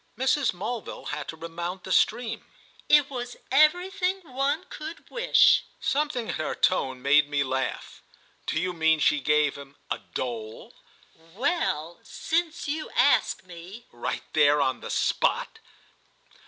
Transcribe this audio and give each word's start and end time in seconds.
Mrs. 0.17 0.51
Mulville 0.51 1.09
had 1.09 1.27
to 1.27 1.37
remount 1.37 1.83
the 1.83 1.91
stream. 1.91 2.43
"It 2.89 3.07
was 3.07 3.37
everything 3.51 4.21
one 4.23 4.63
could 4.67 5.07
wish." 5.11 5.63
Something 5.79 6.29
in 6.29 6.33
her 6.37 6.55
tone 6.55 7.03
made 7.03 7.29
me 7.29 7.43
laugh. 7.43 8.01
"Do 8.47 8.59
you 8.59 8.73
mean 8.73 8.97
she 8.97 9.19
gave 9.19 9.55
him—a 9.55 9.99
dole?" 10.15 10.73
"Well, 11.35 11.99
since 12.01 12.67
you 12.67 12.89
ask 12.95 13.43
me!" 13.45 13.85
"Right 13.91 14.23
there 14.33 14.59
on 14.59 14.79
the 14.81 14.89
spot?" 14.89 15.59